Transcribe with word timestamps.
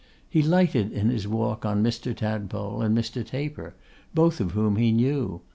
He 0.27 0.41
lighted 0.41 0.91
in 0.91 1.11
his 1.11 1.27
walk 1.27 1.63
on 1.63 1.83
Mr. 1.83 2.17
Tadpole 2.17 2.81
and 2.81 2.97
Mr. 2.97 3.23
Taper, 3.23 3.75
both 4.15 4.39
of 4.39 4.53
whom 4.53 4.77
he 4.77 4.91
knew. 4.91 5.41